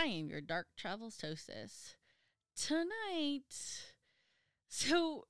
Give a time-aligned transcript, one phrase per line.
[0.00, 1.94] I am your Dark Travels hostess.
[2.56, 3.42] Tonight,
[4.66, 5.26] so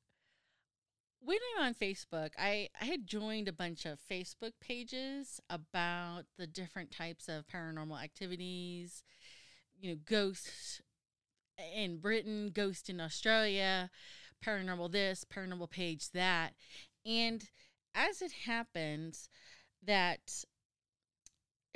[1.18, 6.46] when I'm on Facebook, I, I had joined a bunch of Facebook pages about the
[6.46, 9.02] different types of paranormal activities,
[9.76, 10.80] you know, ghosts
[11.74, 13.90] in Britain, ghost in Australia,
[14.44, 16.52] paranormal this, paranormal page that.
[17.04, 17.42] And
[17.92, 19.28] as it happens,
[19.84, 20.44] that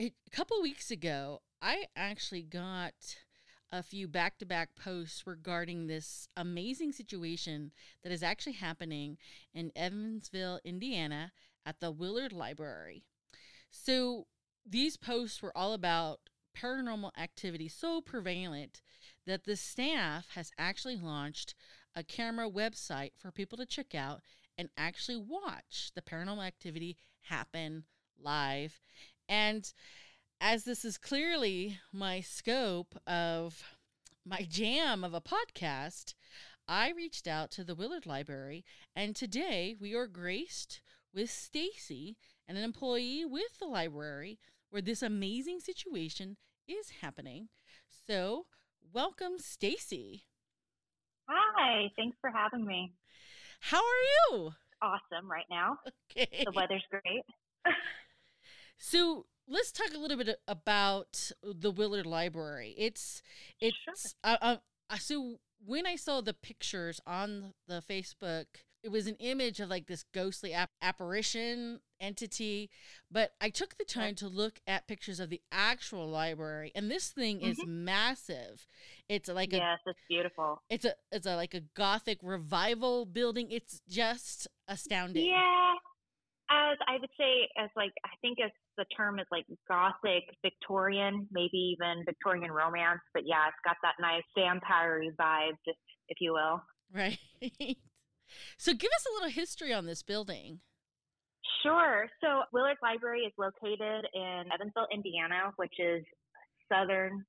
[0.01, 3.17] a couple weeks ago, I actually got
[3.73, 9.17] a few back to back posts regarding this amazing situation that is actually happening
[9.55, 11.33] in Evansville, Indiana
[11.65, 13.03] at the Willard Library.
[13.71, 14.27] So
[14.69, 16.21] these posts were all about
[16.55, 18.83] paranormal activity so prevalent
[19.27, 21.55] that the staff has actually launched
[21.97, 24.21] a camera website for people to check out
[24.59, 27.85] and actually watch the paranormal activity happen
[28.23, 28.83] live.
[29.31, 29.73] And
[30.47, 33.65] as this is clearly my scope of
[34.27, 36.13] my jam of a podcast,
[36.69, 38.63] I reached out to the Willard Library,
[38.95, 40.83] and today we are graced
[41.15, 46.37] with Stacie, and an employee with the library, where this amazing situation
[46.69, 47.49] is happening.
[48.07, 48.45] So,
[48.93, 50.25] welcome, Stacie.
[51.27, 52.93] Hi, thanks for having me.
[53.61, 54.53] How are you?
[54.83, 55.79] Awesome right now.
[56.17, 56.45] Okay.
[56.45, 57.25] The weather's great.
[58.79, 62.75] so, let's talk a little bit about the Willard Library.
[62.77, 63.23] It's
[63.61, 64.13] it's sure.
[64.23, 64.57] uh, uh,
[64.99, 68.47] so when I saw the pictures on the Facebook,
[68.83, 72.71] it was an image of like this ghostly ap- apparition entity,
[73.11, 77.09] but I took the time to look at pictures of the actual library, and this
[77.09, 77.51] thing mm-hmm.
[77.51, 78.67] is massive.
[79.09, 80.63] It's like yes, a yes, it's beautiful.
[80.69, 83.51] It's a it's a like a gothic revival building.
[83.51, 85.27] It's just astounding.
[85.27, 85.75] Yeah,
[86.55, 91.27] as I would say, as like I think as the term is like gothic Victorian,
[91.33, 93.01] maybe even Victorian romance.
[93.13, 95.79] But yeah, it's got that nice vampire vibe, just
[96.09, 96.63] if you will.
[96.95, 97.19] Right.
[98.57, 100.61] so give us a little history on this building.
[101.65, 102.07] Sure.
[102.21, 106.05] So Willard Library is located in Evansville, Indiana, which is
[106.71, 107.25] southern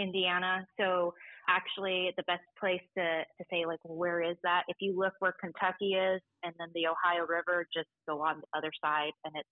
[0.00, 0.64] Indiana.
[0.78, 1.12] So
[1.50, 4.62] actually the best place to, to say like where is that?
[4.68, 8.58] If you look where Kentucky is and then the Ohio River, just go on the
[8.58, 9.48] other side and it's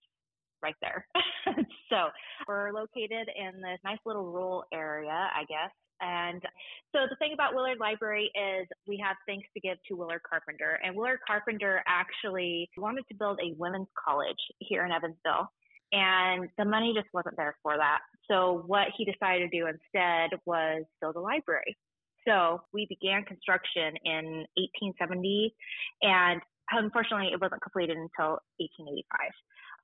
[0.63, 1.07] right there.
[1.91, 2.09] so
[2.47, 5.73] we're located in this nice little rural area, I guess.
[6.01, 6.41] And
[6.95, 10.79] so the thing about Willard Library is we have thanks to give to Willard Carpenter.
[10.85, 15.51] And Willard Carpenter actually wanted to build a women's college here in Evansville.
[15.91, 18.01] And the money just wasn't there for that.
[18.31, 21.77] So what he decided to do instead was build a library.
[22.29, 25.55] So we began construction in 1870
[26.03, 26.41] and
[26.71, 29.33] unfortunately it wasn't completed until 1885.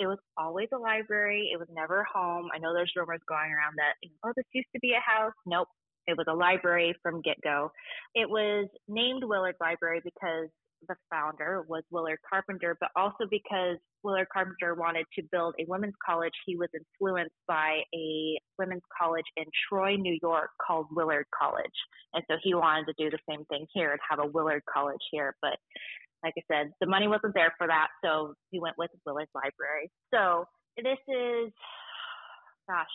[0.00, 1.50] It was always a library.
[1.53, 2.49] It was never a home.
[2.54, 3.94] I know there's rumors going around that,
[4.25, 5.33] oh, this used to be a house.
[5.47, 5.69] Nope.
[6.06, 7.72] It was a library from get go.
[8.15, 10.49] It was named Willard Library because
[10.89, 15.95] the founder was Willard Carpenter, but also because Willard Carpenter wanted to build a women's
[16.05, 16.33] college.
[16.47, 21.65] He was influenced by a women's college in Troy, New York called Willard College.
[22.12, 25.03] And so he wanted to do the same thing here and have a Willard College
[25.11, 25.34] here.
[25.41, 25.56] But
[26.22, 29.91] like I said, the money wasn't there for that, so he went with Willard Library.
[30.12, 30.47] So
[30.77, 31.53] this is,
[32.69, 32.87] gosh,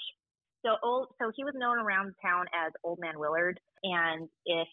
[0.65, 1.07] so old.
[1.21, 4.67] So he was known around town as Old Man Willard, and if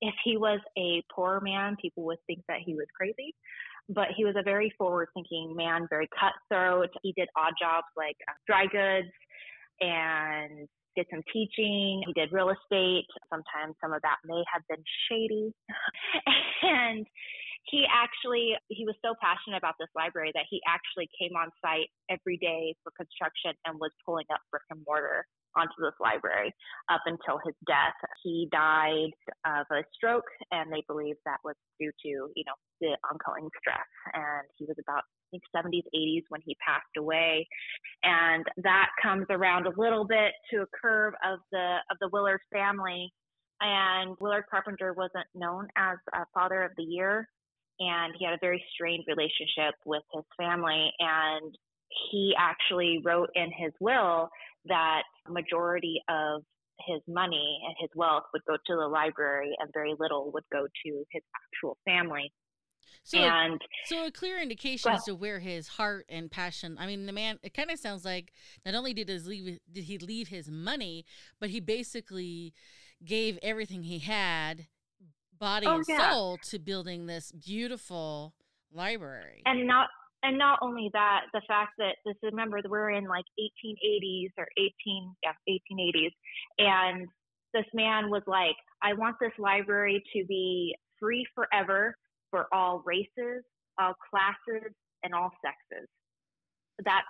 [0.00, 3.34] if he was a poor man, people would think that he was crazy.
[3.88, 6.88] But he was a very forward-thinking man, very cutthroat.
[7.02, 9.12] He did odd jobs like uh, dry goods
[9.80, 12.02] and did some teaching.
[12.06, 13.04] He did real estate.
[13.28, 15.52] Sometimes some of that may have been shady.
[16.62, 17.06] and
[17.64, 21.88] he actually he was so passionate about this library that he actually came on site
[22.10, 25.24] every day for construction and was pulling up brick and mortar
[25.56, 26.52] onto this library
[26.90, 27.94] up until his death.
[28.22, 29.12] He died
[29.46, 33.86] of a stroke, and they believe that was due to, you know, the ongoing stress.
[34.12, 37.46] And he was about, I think, 70s, 80s when he passed away.
[38.02, 42.40] And that comes around a little bit to a curve of the of the Willard
[42.52, 43.12] family.
[43.60, 47.28] And Willard Carpenter wasn't known as a father of the year,
[47.80, 50.90] and he had a very strained relationship with his family.
[50.98, 51.56] And
[52.10, 54.28] he actually wrote in his will
[54.66, 56.42] that majority of
[56.86, 60.66] his money and his wealth would go to the library and very little would go
[60.84, 62.32] to his actual family.
[63.04, 66.76] So, and so a clear indication well, as to where his heart and passion.
[66.80, 67.38] I mean, the man.
[67.42, 68.32] It kind of sounds like
[68.64, 71.04] not only did his leave did he leave his money,
[71.38, 72.54] but he basically
[73.04, 74.68] gave everything he had,
[75.38, 76.12] body oh, and yeah.
[76.12, 78.32] soul, to building this beautiful
[78.72, 79.42] library.
[79.44, 79.88] And not
[80.24, 85.14] and not only that, the fact that this remember we're in like 1880s or 18
[85.22, 86.12] yeah 1880s,
[86.58, 87.06] and
[87.52, 91.94] this man was like, I want this library to be free forever
[92.30, 93.44] for all races,
[93.78, 94.72] all classes,
[95.04, 95.88] and all sexes.
[96.84, 97.06] That's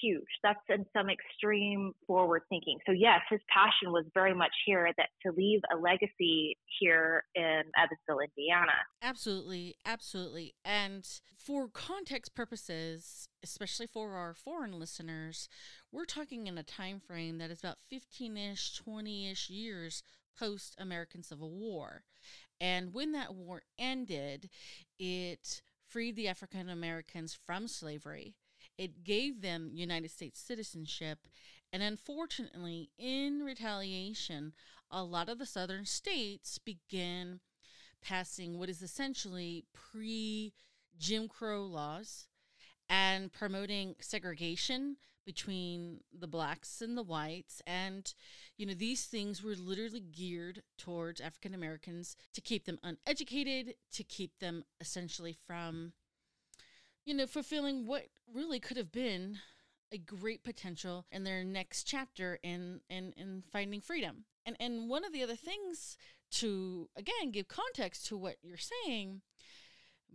[0.00, 0.26] huge.
[0.42, 2.78] That's in some extreme forward thinking.
[2.86, 7.62] So yes, his passion was very much here that to leave a legacy here in
[7.76, 8.72] Evansville, Indiana.
[9.02, 10.54] Absolutely, absolutely.
[10.64, 11.06] And
[11.36, 15.48] for context purposes, especially for our foreign listeners,
[15.92, 20.02] we're talking in a time frame that is about 15ish, 20ish years
[20.38, 22.04] post American Civil War.
[22.60, 24.50] And when that war ended,
[24.98, 28.34] it freed the African Americans from slavery
[28.78, 31.18] it gave them United States citizenship.
[31.72, 34.52] And unfortunately, in retaliation,
[34.90, 37.40] a lot of the southern states began
[38.02, 40.52] passing what is essentially pre
[40.98, 42.26] Jim Crow laws
[42.88, 48.14] and promoting segregation between the blacks and the whites and
[48.56, 54.02] you know these things were literally geared towards African Americans to keep them uneducated to
[54.02, 55.92] keep them essentially from
[57.04, 59.38] you know, fulfilling what really could have been
[59.92, 64.24] a great potential in their next chapter in in in finding freedom.
[64.46, 65.96] And and one of the other things
[66.32, 69.22] to again give context to what you're saying,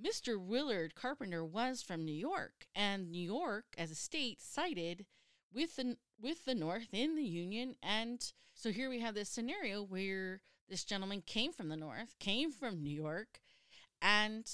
[0.01, 0.39] Mr.
[0.39, 5.05] Willard Carpenter was from New York, and New York as a state sided
[5.53, 9.83] with the with the North in the Union, and so here we have this scenario
[9.83, 13.41] where this gentleman came from the North, came from New York,
[14.01, 14.49] and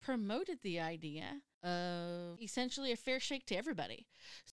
[0.00, 4.06] promoted the idea of essentially a fair shake to everybody.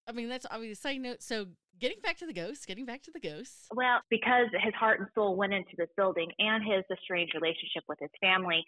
[0.07, 1.23] I mean, that's obviously a side note.
[1.23, 1.47] So,
[1.79, 3.67] getting back to the ghosts, getting back to the ghosts.
[3.73, 7.99] Well, because his heart and soul went into this building and his estranged relationship with
[7.99, 8.63] his family,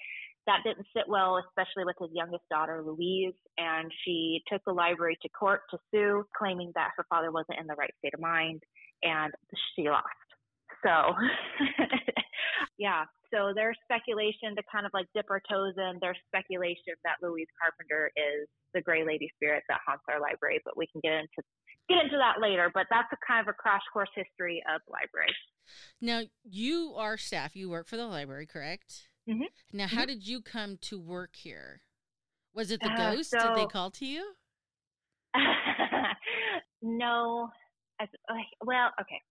[0.47, 3.33] that didn't sit well, especially with his youngest daughter, Louise.
[3.57, 7.67] And she took the library to court to sue, claiming that her father wasn't in
[7.67, 8.63] the right state of mind,
[9.03, 9.31] and
[9.75, 10.07] she lost.
[10.83, 11.13] So,
[12.77, 15.97] yeah, so there's speculation to kind of like dip our toes in.
[16.01, 20.77] There's speculation that Louise Carpenter is the Gray Lady spirit that haunts our library, but
[20.77, 21.39] we can get into
[21.89, 22.69] get into that later.
[22.73, 25.33] But that's a kind of a crash course history of the library.
[26.01, 27.55] Now you are staff.
[27.55, 29.07] You work for the library, correct?
[29.29, 29.49] Mm-hmm.
[29.71, 30.07] Now, how mm-hmm.
[30.07, 31.81] did you come to work here?
[32.53, 33.31] Was it the uh, ghost?
[33.31, 34.33] So, did they call to you?
[36.81, 37.49] no.
[38.01, 38.09] As,
[38.65, 39.21] well, okay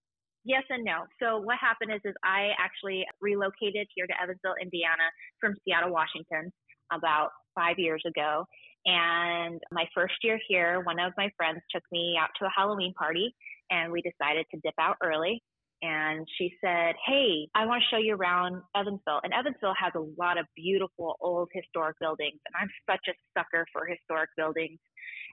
[0.45, 1.05] yes and no.
[1.23, 5.09] So what happened is, is I actually relocated here to Evansville, Indiana
[5.41, 6.53] from Seattle, Washington
[6.93, 8.45] about five years ago.
[8.87, 12.95] And my first year here, one of my friends took me out to a Halloween
[12.95, 13.35] party
[13.71, 15.43] and we decided to dip out early.
[15.83, 19.21] And she said, Hey, I want to show you around Evansville.
[19.25, 22.39] And Evansville has a lot of beautiful old historic buildings.
[22.47, 24.79] And I'm such a sucker for historic buildings.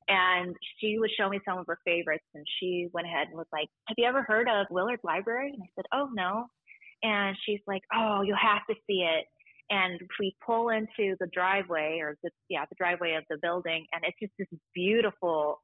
[0.08, 2.24] And she would show me some of her favorites.
[2.34, 5.52] And she went ahead and was like, Have you ever heard of Willard Library?
[5.54, 6.48] And I said, Oh, no.
[7.04, 9.26] And she's like, Oh, you'll have to see it.
[9.70, 13.86] And we pull into the driveway or the, yeah, the driveway of the building.
[13.92, 15.62] And it's just this beautiful,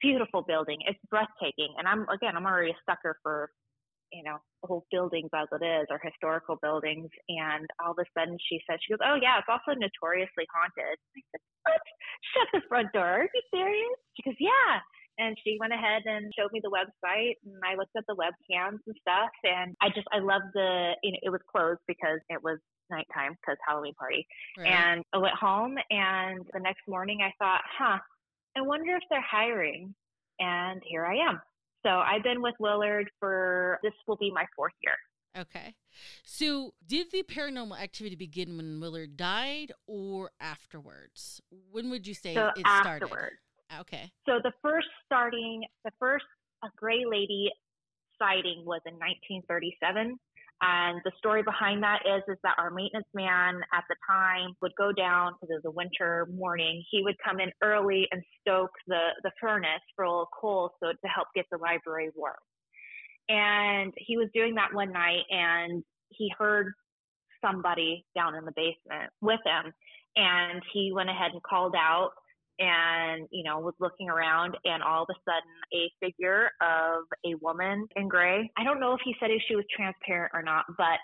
[0.00, 0.78] beautiful building.
[0.86, 1.74] It's breathtaking.
[1.76, 3.50] And I'm, again, I'm already a sucker for
[4.12, 4.38] you know,
[4.68, 7.08] old buildings as it is or historical buildings.
[7.28, 10.98] And all of a sudden she said, she goes, Oh yeah, it's also notoriously haunted.
[11.16, 11.82] I said, What?
[12.32, 13.26] Shut the front door.
[13.26, 13.98] Are you serious?
[14.16, 14.80] She goes, Yeah.
[15.18, 18.80] And she went ahead and showed me the website and I looked at the webcams
[18.86, 19.32] and stuff.
[19.44, 22.58] And I just, I love the, you know, it was closed because it was
[22.90, 24.26] nighttime because Halloween party.
[24.56, 24.68] Right.
[24.68, 27.98] And I went home and the next morning I thought, huh,
[28.56, 29.94] I wonder if they're hiring.
[30.40, 31.40] And here I am.
[31.82, 34.94] So I've been with Willard for this will be my fourth year.
[35.36, 35.74] Okay.
[36.24, 41.40] So, did the paranormal activity begin when Willard died or afterwards?
[41.70, 43.10] When would you say so it afterwards.
[43.10, 43.38] started?
[43.80, 44.12] Okay.
[44.26, 46.24] So the first starting, the first
[46.76, 47.50] gray lady
[48.18, 50.18] sighting was in 1937.
[50.64, 54.70] And the story behind that is is that our maintenance man at the time would
[54.78, 56.84] go down because it was a winter morning.
[56.88, 61.08] He would come in early and stoke the the furnace full of coal so to
[61.08, 62.36] help get the library warm.
[63.28, 66.72] And he was doing that one night and he heard
[67.44, 69.72] somebody down in the basement with him.
[70.14, 72.10] And he went ahead and called out
[72.62, 77.34] and, you know, was looking around and all of a sudden a figure of a
[77.42, 78.50] woman in gray.
[78.56, 81.00] I don't know if he said if she was transparent or not, but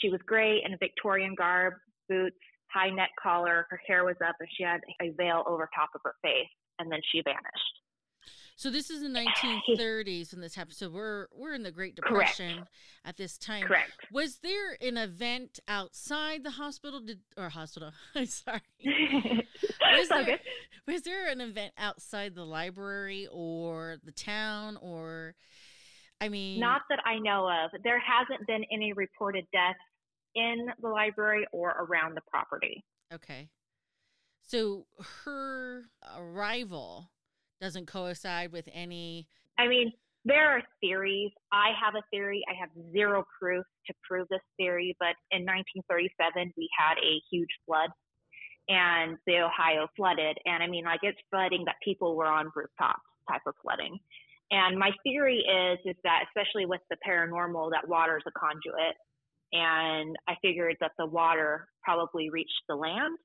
[0.00, 1.74] she was gray in a Victorian garb,
[2.08, 2.36] boots,
[2.72, 6.00] high neck collar, her hair was up and she had a veil over top of
[6.04, 7.74] her face and then she vanished.
[8.58, 9.08] So this is the
[9.70, 10.74] 1930s when this happened.
[10.74, 12.70] So we're we're in the Great Depression Correct.
[13.04, 13.62] at this time.
[13.62, 13.92] Correct.
[14.12, 17.92] Was there an event outside the hospital did, or hospital?
[18.16, 18.60] I'm sorry.
[20.10, 20.40] All there-.
[20.88, 25.36] Was there an event outside the library or the town or
[26.20, 27.70] I mean Not that I know of.
[27.84, 29.78] There hasn't been any reported deaths
[30.34, 32.84] in the library or around the property.
[33.14, 33.50] Okay.
[34.42, 34.86] So
[35.24, 35.84] her
[36.16, 37.10] arrival
[37.60, 39.92] doesn't coincide with any I mean,
[40.24, 41.32] there are theories.
[41.52, 42.42] I have a theory.
[42.48, 47.50] I have zero proof to prove this theory, but in 1937, we had a huge
[47.66, 47.90] flood
[48.68, 50.36] and the Ohio flooded.
[50.44, 53.98] And I mean, like it's flooding that people were on rooftops type of flooding.
[54.50, 58.96] And my theory is, is that especially with the paranormal, that water is a conduit.
[59.52, 63.18] And I figured that the water probably reached the land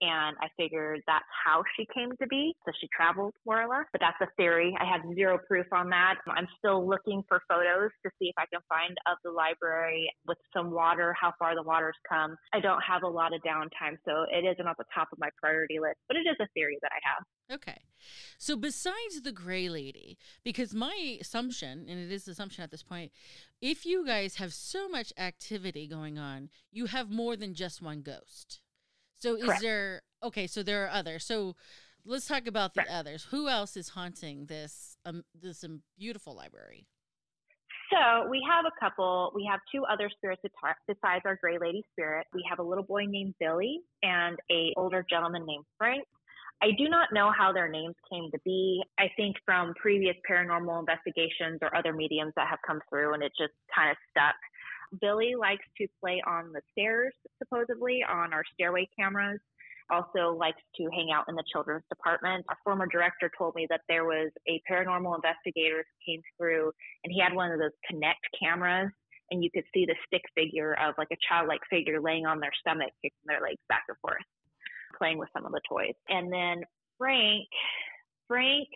[0.00, 2.54] and I figured that's how she came to be.
[2.66, 4.74] So she traveled more or less, but that's a theory.
[4.80, 6.16] I have zero proof on that.
[6.28, 10.38] I'm still looking for photos to see if I can find of the library with
[10.54, 12.36] some water, how far the water's come.
[12.52, 15.28] I don't have a lot of downtime, so it isn't at the top of my
[15.40, 17.60] priority list, but it is a theory that I have.
[17.60, 17.82] Okay.
[18.38, 23.12] So besides the gray lady, because my assumption, and it is assumption at this point,
[23.60, 28.02] if you guys have so much activity going on, you have more than just one
[28.02, 28.60] ghost.
[29.18, 29.62] So is Correct.
[29.62, 31.24] there okay, so there are others.
[31.24, 31.56] So
[32.04, 33.24] let's talk about the others.
[33.30, 36.86] Who else is haunting this um this um, beautiful library?
[37.92, 39.30] So we have a couple.
[39.34, 40.42] We have two other spirits
[40.88, 42.26] besides our Gray Lady spirit.
[42.34, 46.04] We have a little boy named Billy and a older gentleman named Frank.
[46.62, 48.82] I do not know how their names came to be.
[48.98, 53.32] I think from previous paranormal investigations or other mediums that have come through, and it
[53.38, 54.34] just kind of stuck.
[55.00, 59.40] Billy likes to play on the stairs, supposedly on our stairway cameras.
[59.90, 62.44] Also likes to hang out in the children's department.
[62.50, 66.72] A former director told me that there was a paranormal investigator who came through
[67.04, 68.90] and he had one of those Kinect cameras,
[69.30, 72.52] and you could see the stick figure of like a childlike figure laying on their
[72.60, 74.24] stomach, kicking their legs back and forth,
[74.96, 75.94] playing with some of the toys.
[76.08, 76.64] And then
[76.96, 77.46] Frank,
[78.26, 78.68] Frank,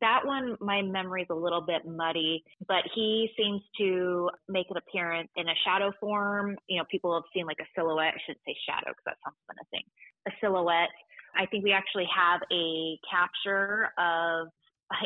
[0.00, 5.28] that one, my memory's a little bit muddy, but he seems to make an appearance
[5.36, 6.56] in a shadow form.
[6.68, 8.14] You know, people have seen like a silhouette.
[8.14, 9.86] I shouldn't say shadow because that sounds menacing.
[10.26, 10.30] A thing.
[10.30, 10.90] A silhouette.
[11.36, 14.48] I think we actually have a capture of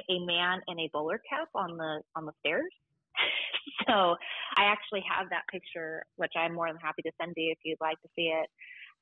[0.08, 2.72] a man in a bowler cap on the on the stairs.
[3.88, 4.16] so
[4.56, 7.80] I actually have that picture, which I'm more than happy to send you if you'd
[7.80, 8.48] like to see it.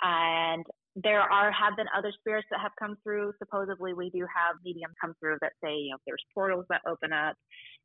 [0.02, 0.64] And
[0.96, 3.32] there are have been other spirits that have come through.
[3.38, 7.12] Supposedly, we do have mediums come through that say, you know, there's portals that open
[7.12, 7.34] up,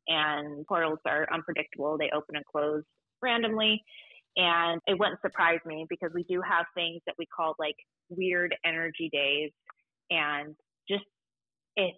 [0.08, 1.96] and portals are unpredictable.
[1.98, 2.82] They open and close
[3.22, 3.82] randomly.
[4.36, 7.74] And it wouldn't surprise me because we do have things that we call like
[8.10, 9.50] weird energy days,
[10.10, 10.54] and
[10.88, 11.04] just
[11.76, 11.96] it's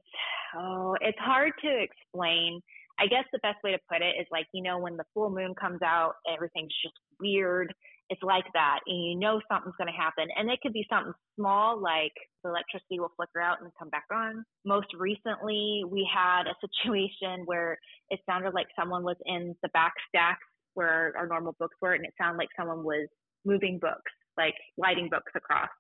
[0.57, 2.61] oh, it's hard to explain.
[2.99, 5.31] I guess the best way to put it is like you know when the full
[5.31, 7.75] moon comes out, everything's just weird.
[8.11, 11.13] It's like that, and you know something's going to happen, and it could be something
[11.37, 12.13] small like
[12.43, 14.45] the electricity will flicker out and come back on.
[14.65, 17.79] Most recently, we had a situation where
[18.11, 20.43] it sounded like someone was in the back stacks
[20.75, 23.07] where our normal books were, and it sounded like someone was
[23.45, 25.71] moving books, like lighting books across.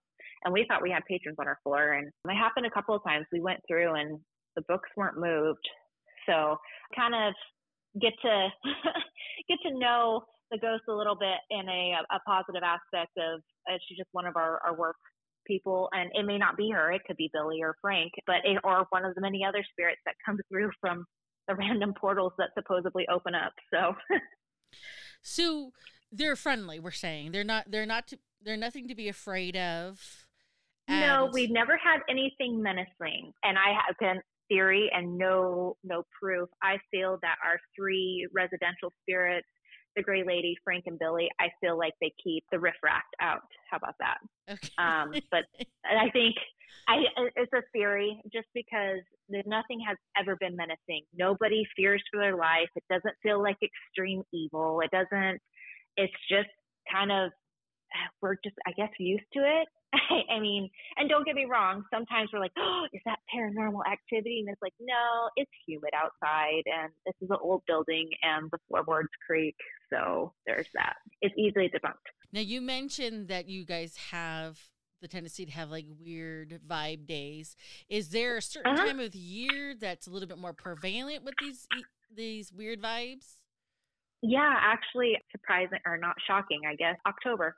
[0.45, 3.03] And we thought we had patrons on our floor, and it happened a couple of
[3.03, 3.27] times.
[3.33, 4.21] We went through, and
[4.55, 5.67] the books weren't moved,
[6.27, 6.57] so
[6.95, 7.35] kind of
[8.01, 8.49] get to
[9.49, 13.41] get to know the ghost a little bit in a, a positive aspect of
[13.71, 14.97] uh, she's just one of our, our work
[15.47, 18.59] people and it may not be her it could be billy or frank but it,
[18.63, 21.05] or one of the many other spirits that come through from
[21.49, 23.95] the random portals that supposedly open up so
[25.23, 25.73] So
[26.13, 27.33] they're friendly, we're saying.
[27.33, 30.01] They're not they're not to, they're nothing to be afraid of.
[30.89, 36.49] no we've never had anything menacing and i have been theory and no no proof
[36.65, 39.47] i feel that our three residential spirits
[40.01, 43.43] the Gray Lady, Frank and Billy, I feel like they keep the riffraff out.
[43.71, 44.19] How about that?
[44.51, 44.69] Okay.
[44.79, 45.45] Um, but
[45.85, 46.37] I think
[46.89, 46.97] I
[47.37, 51.05] it's a theory just because nothing has ever been menacing.
[51.15, 52.69] Nobody fears for their life.
[52.75, 54.81] It doesn't feel like extreme evil.
[54.81, 55.41] It doesn't.
[55.97, 56.49] It's just
[56.91, 57.31] kind of
[58.23, 59.69] we're just I guess used to it.
[60.31, 64.41] I mean, and don't get me wrong, sometimes we're like, oh, is that paranormal activity?
[64.41, 68.59] And it's like, no, it's humid outside, and this is an old building, and the
[68.69, 69.57] floorboards creak.
[69.93, 70.95] So there's that.
[71.21, 71.95] It's easily debunked.
[72.33, 74.61] Now, you mentioned that you guys have
[75.01, 77.57] the tendency to have like weird vibe days.
[77.89, 78.87] Is there a certain uh-huh.
[78.87, 81.67] time of year that's a little bit more prevalent with these
[82.15, 83.37] these weird vibes?
[84.23, 86.97] Yeah, actually, surprising or not shocking, I guess.
[87.07, 87.57] October.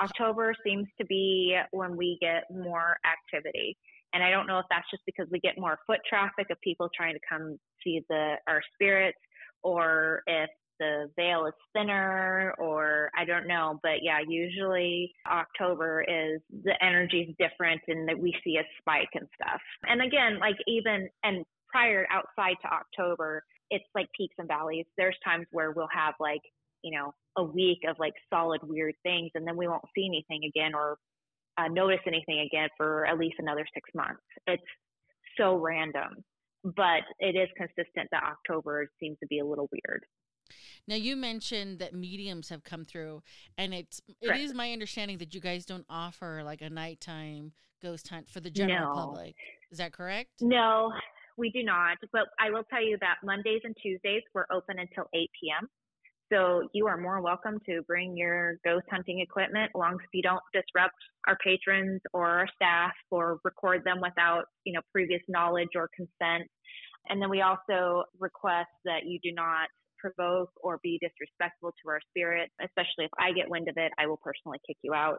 [0.00, 3.76] October seems to be when we get more activity.
[4.14, 6.88] And I don't know if that's just because we get more foot traffic of people
[6.94, 9.18] trying to come see the our spirits
[9.62, 13.78] or if the veil is thinner or I don't know.
[13.82, 19.10] But yeah, usually October is the energy is different and that we see a spike
[19.14, 19.60] and stuff.
[19.84, 24.86] And again, like even and prior outside to October, it's like peaks and valleys.
[24.98, 26.42] There's times where we'll have like,
[26.82, 30.48] you know, a week of like solid weird things and then we won't see anything
[30.48, 30.98] again or
[31.58, 34.22] uh, notice anything again for at least another six months.
[34.46, 34.62] It's
[35.38, 36.24] so random,
[36.64, 40.04] but it is consistent that October seems to be a little weird.
[40.86, 43.22] Now you mentioned that mediums have come through,
[43.56, 48.08] and it's it is my understanding that you guys don't offer like a nighttime ghost
[48.08, 49.00] hunt for the general no.
[49.00, 49.34] public.
[49.70, 50.30] Is that correct?
[50.40, 50.92] No,
[51.36, 51.98] we do not.
[52.12, 55.68] But I will tell you that Mondays and Tuesdays we're open until 8 p.m.
[56.32, 60.22] So you are more welcome to bring your ghost hunting equipment, as long as you
[60.22, 60.94] don't disrupt
[61.28, 66.48] our patrons or our staff or record them without, you know, previous knowledge or consent.
[67.10, 72.00] And then we also request that you do not provoke or be disrespectful to our
[72.08, 75.18] spirit, especially if I get wind of it, I will personally kick you out.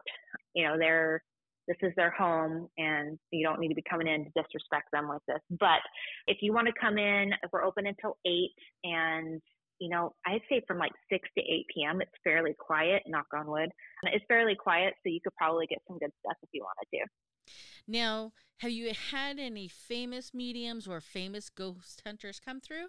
[0.52, 1.22] You know, they're
[1.66, 5.08] this is their home and you don't need to be coming in to disrespect them
[5.08, 5.40] like this.
[5.48, 5.80] But
[6.26, 8.50] if you want to come in, we're open until eight
[8.82, 9.40] and
[9.84, 13.46] you know, I'd say from like 6 to 8 p.m., it's fairly quiet, knock on
[13.46, 13.68] wood.
[14.04, 17.52] It's fairly quiet, so you could probably get some good stuff if you wanted to.
[17.86, 22.86] Now, have you had any famous mediums or famous ghost hunters come through?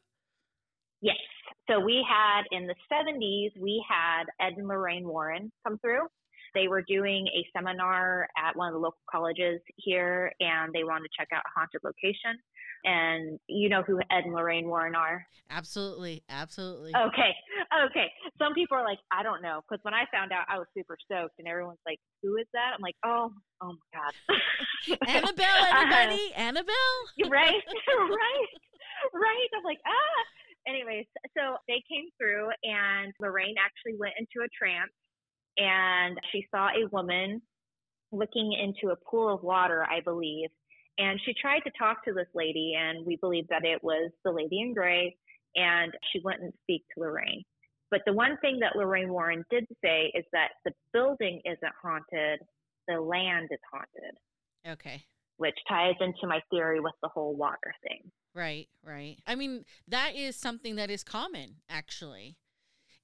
[1.02, 1.18] Yes.
[1.70, 6.08] So we had in the 70s, we had Ed and Lorraine Warren come through.
[6.56, 11.04] They were doing a seminar at one of the local colleges here, and they wanted
[11.04, 12.40] to check out a haunted location.
[12.86, 15.26] And you know who Ed and Lorraine Warren are?
[15.50, 16.94] Absolutely, absolutely.
[16.96, 17.34] Okay,
[17.86, 18.08] okay.
[18.40, 20.98] Some people are like, I don't know, because when I found out, I was super
[21.04, 24.14] stoked, and everyone's like, "Who is that?" I'm like, "Oh, oh my god."
[25.08, 26.98] Annabelle, everybody, uh, Annabelle.
[27.30, 28.52] right, right,
[29.14, 29.50] right.
[29.58, 30.22] I'm like, ah.
[30.68, 31.06] Anyways,
[31.38, 34.90] so they came through, and Lorraine actually went into a trance
[35.58, 37.42] and she saw a woman
[38.12, 40.50] looking into a pool of water, I believe.
[40.98, 44.32] And she tried to talk to this lady, and we believe that it was the
[44.32, 45.16] lady in gray,
[45.56, 47.44] and she wouldn't speak to Lorraine.
[47.92, 52.40] But the one thing that Lorraine Warren did say is that the building isn't haunted,
[52.88, 54.18] the land is haunted.
[54.68, 55.04] Okay.
[55.38, 58.10] Which ties into my theory with the whole water thing.
[58.34, 59.18] Right, right.
[59.28, 62.38] I mean, that is something that is common, actually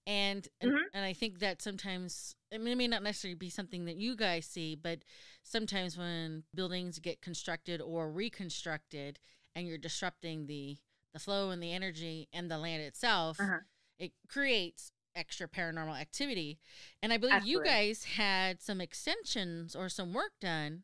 [0.07, 0.83] and and, mm-hmm.
[0.93, 4.15] and I think that sometimes I mean it may not necessarily be something that you
[4.15, 4.99] guys see, but
[5.43, 9.19] sometimes when buildings get constructed or reconstructed
[9.55, 10.77] and you're disrupting the
[11.13, 13.59] the flow and the energy and the land itself, uh-huh.
[13.99, 16.57] it creates extra paranormal activity.
[17.03, 17.69] And I believe Absolutely.
[17.69, 20.83] you guys had some extensions or some work done.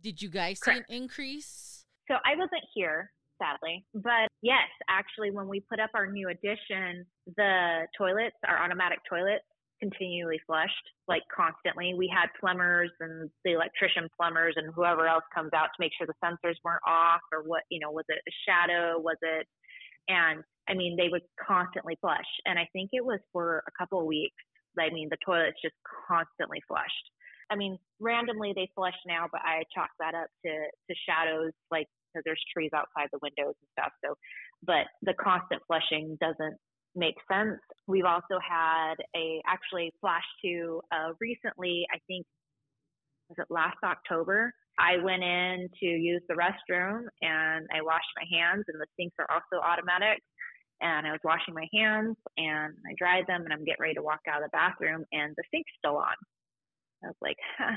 [0.00, 0.86] Did you guys Correct.
[0.88, 1.84] see an increase?
[2.06, 3.84] So I wasn't here sadly.
[3.94, 9.44] But yes, actually, when we put up our new addition, the toilets, our automatic toilets,
[9.80, 10.72] continually flushed,
[11.06, 11.94] like constantly.
[11.96, 16.06] We had plumbers and the electrician plumbers and whoever else comes out to make sure
[16.06, 18.98] the sensors weren't off or what, you know, was it a shadow?
[18.98, 19.46] Was it,
[20.08, 22.26] and I mean, they would constantly flush.
[22.44, 24.34] And I think it was for a couple of weeks.
[24.78, 25.74] I mean, the toilets just
[26.08, 27.10] constantly flushed.
[27.50, 31.86] I mean, randomly they flush now, but I chalk that up to, to shadows like
[32.18, 33.92] because there's trees outside the windows and stuff.
[34.04, 34.14] So,
[34.66, 36.56] but the constant flushing doesn't
[36.94, 37.60] make sense.
[37.86, 42.26] We've also had a actually flash to uh, recently, I think,
[43.28, 44.52] was it last October?
[44.78, 49.14] I went in to use the restroom and I washed my hands, and the sinks
[49.18, 50.18] are also automatic.
[50.80, 54.02] And I was washing my hands and I dried them, and I'm getting ready to
[54.02, 56.14] walk out of the bathroom, and the sink's still on.
[57.04, 57.76] I was like, huh,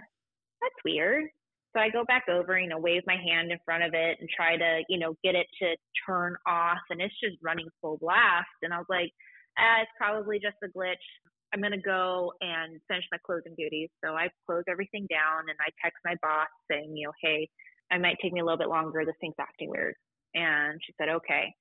[0.61, 1.25] that's weird.
[1.73, 4.29] So I go back over, you know, wave my hand in front of it and
[4.29, 8.51] try to, you know, get it to turn off and it's just running full blast.
[8.61, 9.11] And I was like,
[9.57, 11.05] ah, it's probably just a glitch.
[11.53, 13.89] I'm going to go and finish my closing duties.
[14.03, 17.49] So I close everything down and I text my boss saying, you know, hey,
[17.91, 19.03] I might take me a little bit longer.
[19.05, 19.95] This thing's acting weird.
[20.33, 21.53] And she said, okay.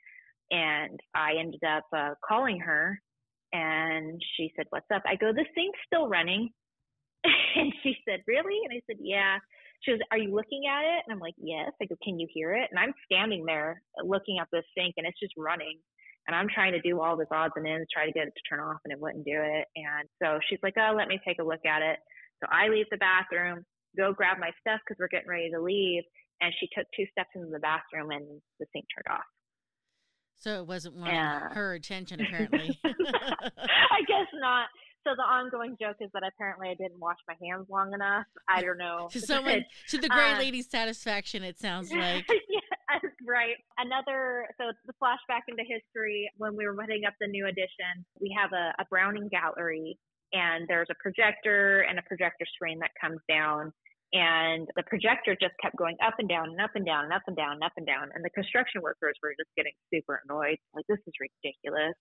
[0.51, 3.01] And I ended up uh, calling her
[3.53, 5.03] and she said, what's up?
[5.07, 6.51] I go, this thing's still running.
[7.25, 8.59] and she said, really?
[8.65, 9.39] And I said, yeah.
[9.83, 11.05] She goes, are you looking at it?
[11.07, 11.73] And I'm like, yes.
[11.81, 12.69] I go, can you hear it?
[12.71, 15.79] And I'm standing there looking at this sink and it's just running.
[16.27, 18.43] And I'm trying to do all this odds and ends, try to get it to
[18.49, 19.67] turn off, and it wouldn't do it.
[19.75, 21.99] And so she's like, oh, let me take a look at it.
[22.41, 23.65] So I leave the bathroom,
[23.97, 26.05] go grab my stuff because we're getting ready to leave.
[26.41, 28.25] And she took two steps into the bathroom and
[28.61, 29.29] the sink turned off.
[30.37, 31.53] So it wasn't wanting yeah.
[31.53, 32.79] her attention, apparently.
[32.85, 34.69] I guess not.
[35.07, 38.27] So the ongoing joke is that apparently I didn't wash my hands long enough.
[38.49, 39.09] I don't know.
[39.21, 42.27] To someone, to the great uh, lady's satisfaction, it sounds like.
[42.29, 43.57] yeah, right.
[43.79, 48.35] Another, so the flashback into history when we were putting up the new edition, we
[48.39, 49.99] have a, a Browning gallery
[50.33, 53.73] and there's a projector and a projector screen that comes down
[54.13, 57.23] and the projector just kept going up and down and up and down and up
[57.27, 58.11] and down and up and down.
[58.15, 60.59] And the construction workers were just getting super annoyed.
[60.75, 61.95] Like, this is ridiculous.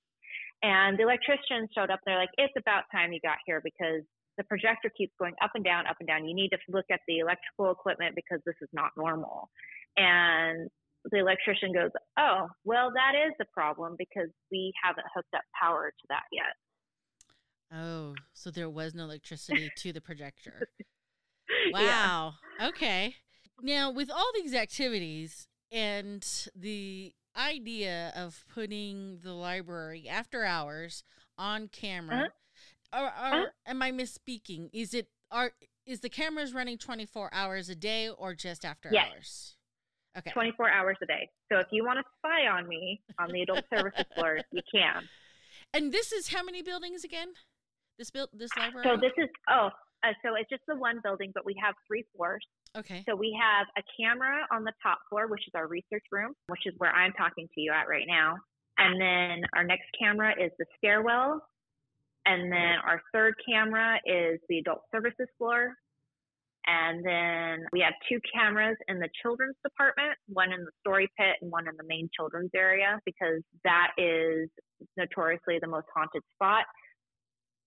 [0.61, 1.99] And the electrician showed up.
[2.05, 4.03] And they're like, it's about time you got here because
[4.37, 6.25] the projector keeps going up and down, up and down.
[6.25, 9.49] You need to look at the electrical equipment because this is not normal.
[9.97, 10.69] And
[11.11, 15.91] the electrician goes, oh, well, that is the problem because we haven't hooked up power
[15.91, 16.55] to that yet.
[17.71, 20.67] Oh, so there was no electricity to the projector.
[21.73, 22.35] Wow.
[22.59, 22.67] Yeah.
[22.67, 23.15] Okay.
[23.61, 31.03] Now, with all these activities and the idea of putting the library after hours
[31.37, 32.29] on camera,
[32.93, 33.01] uh-huh.
[33.01, 33.45] are, are uh-huh.
[33.65, 34.69] am I misspeaking?
[34.73, 35.51] Is it are
[35.85, 39.07] is the cameras running 24 hours a day or just after yes.
[39.11, 39.55] hours?
[40.17, 40.31] Okay.
[40.31, 41.29] 24 hours a day.
[41.51, 45.07] So if you want to spy on me on the adult services floor, you can.
[45.73, 47.29] And this is how many buildings again?
[47.97, 48.85] This built this library.
[48.87, 49.69] So this is oh
[50.03, 52.45] uh, so it's just the one building, but we have three floors.
[52.77, 53.03] Okay.
[53.07, 56.65] So we have a camera on the top floor, which is our research room, which
[56.65, 58.37] is where I'm talking to you at right now.
[58.77, 61.41] And then our next camera is the stairwell.
[62.25, 65.73] And then our third camera is the adult services floor.
[66.67, 71.37] And then we have two cameras in the children's department, one in the story pit
[71.41, 74.49] and one in the main children's area, because that is
[74.95, 76.65] notoriously the most haunted spot.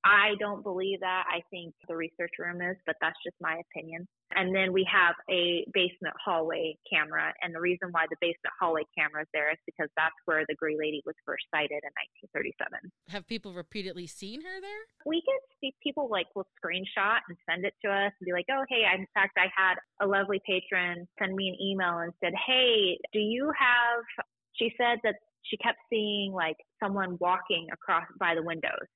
[0.05, 1.25] I don't believe that.
[1.29, 4.07] I think the research room is, but that's just my opinion.
[4.35, 7.33] And then we have a basement hallway camera.
[7.43, 10.55] And the reason why the basement hallway camera is there is because that's where the
[10.55, 11.93] Gray Lady was first sighted in
[12.33, 12.93] 1937.
[13.09, 14.83] Have people repeatedly seen her there?
[15.07, 18.65] We get people like will screenshot and send it to us and be like, oh,
[18.69, 22.99] hey, in fact, I had a lovely patron send me an email and said, hey,
[23.13, 28.43] do you have, she said that she kept seeing like someone walking across by the
[28.43, 28.87] windows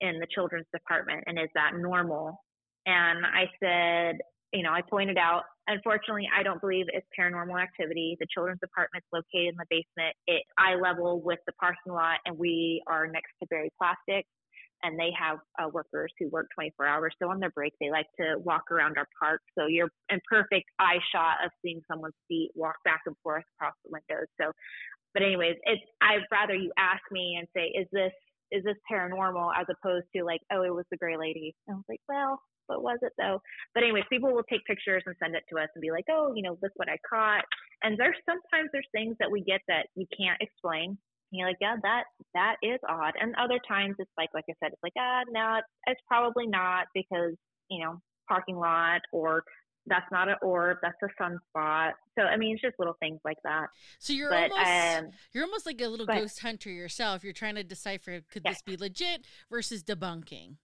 [0.00, 2.40] in the children's department and is that normal?
[2.86, 4.20] And I said,
[4.52, 8.16] you know, I pointed out, unfortunately, I don't believe it's paranormal activity.
[8.20, 12.18] The children's department is located in the basement, it eye level with the parking lot,
[12.24, 14.28] and we are next to Berry Plastics.
[14.84, 17.12] And they have uh, workers who work 24 hours.
[17.20, 19.40] So on their break, they like to walk around our park.
[19.58, 23.74] So you're in perfect eye shot of seeing someone's feet walk back and forth across
[23.84, 24.28] the windows.
[24.40, 24.52] So,
[25.14, 28.12] but anyways, it's I'd rather you ask me and say, is this
[28.52, 31.56] is this paranormal as opposed to like, oh, it was the gray lady.
[31.66, 33.40] And I was like, well, what was it though?
[33.74, 36.32] But anyways, people will take pictures and send it to us and be like, oh,
[36.34, 37.44] you know, look what I caught.
[37.82, 40.98] And there's sometimes there's things that we get that you can't explain.
[41.30, 42.04] And you're like, yeah, that
[42.34, 43.14] that is odd.
[43.20, 46.46] And other times it's like, like I said, it's like, ah, no, it's, it's probably
[46.46, 47.34] not because
[47.70, 49.42] you know parking lot or
[49.86, 53.38] that's not an orb that's a sunspot so i mean it's just little things like
[53.44, 57.32] that so you're but, almost um, you're almost like a little ghost hunter yourself you're
[57.32, 58.52] trying to decipher could yeah.
[58.52, 60.56] this be legit versus debunking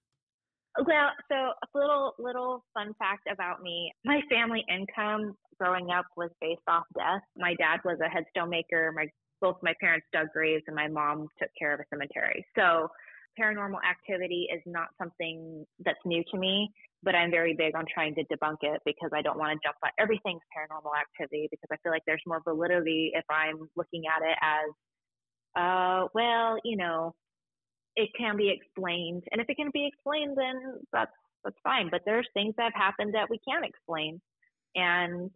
[0.87, 3.93] well so a little little fun fact about me.
[4.05, 7.23] My family income growing up was based off death.
[7.37, 8.93] My dad was a headstone maker.
[8.95, 9.07] My
[9.41, 12.45] both my parents dug graves and my mom took care of a cemetery.
[12.57, 12.89] So
[13.41, 16.71] paranormal activity is not something that's new to me
[17.05, 19.77] but I'm very big on trying to debunk it because I don't want to jump
[19.85, 24.23] on everything's paranormal activity because I feel like there's more validity if I'm looking at
[24.23, 24.71] it as,
[25.55, 27.15] uh, well, you know,
[27.97, 31.13] it can be explained, and if it can be explained, then that's
[31.45, 31.89] that's fine.
[31.91, 34.21] But there's things that have happened that we can't explain,
[34.75, 35.31] and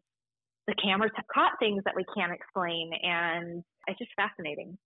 [0.66, 4.76] the cameras have caught things that we can't explain, and it's just fascinating.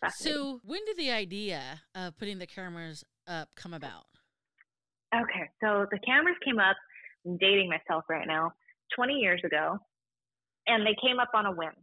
[0.00, 0.42] fascinating.
[0.42, 4.06] So, when did the idea of putting the cameras up come about?
[5.14, 6.76] Okay, so the cameras came up,
[7.26, 8.52] I'm dating myself right now,
[8.96, 9.78] 20 years ago,
[10.66, 11.74] and they came up on a whim.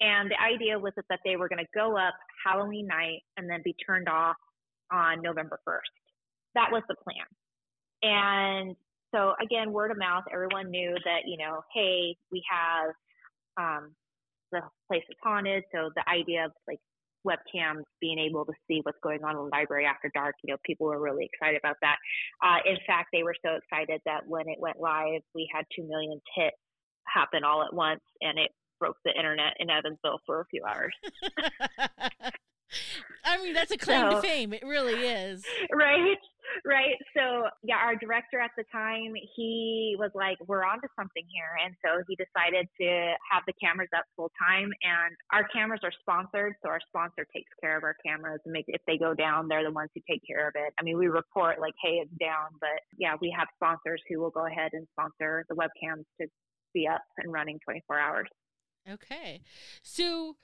[0.00, 3.62] And the idea was that they were going to go up Halloween night and then
[3.64, 4.36] be turned off
[4.90, 5.92] on November 1st.
[6.54, 7.26] That was the plan.
[8.02, 8.76] And
[9.14, 12.90] so again, word of mouth, everyone knew that, you know, hey, we have
[13.58, 13.94] um,
[14.52, 15.64] the place is haunted.
[15.72, 16.78] So the idea of like
[17.26, 20.58] webcams being able to see what's going on in the library after dark, you know,
[20.64, 21.96] people were really excited about that.
[22.42, 25.86] Uh, in fact, they were so excited that when it went live, we had 2
[25.86, 26.56] million hits
[27.06, 30.92] happen all at once and it broke the internet in Evansville for a few hours.
[33.24, 34.52] I mean, that's a claim so, to fame.
[34.52, 35.44] It really is.
[35.72, 36.16] Right.
[36.64, 36.94] Right.
[37.14, 41.58] So, yeah, our director at the time, he was like, we're on to something here.
[41.64, 42.88] And so he decided to
[43.30, 44.70] have the cameras up full time.
[44.82, 46.54] And our cameras are sponsored.
[46.62, 49.64] So our sponsor takes care of our cameras and make, if they go down, they're
[49.64, 50.72] the ones who take care of it.
[50.78, 52.54] I mean, we report like, hey, it's down.
[52.60, 56.28] But yeah, we have sponsors who will go ahead and sponsor the webcams to
[56.72, 58.28] be up and running 24 hours.
[58.88, 59.42] Okay.
[59.82, 60.36] So,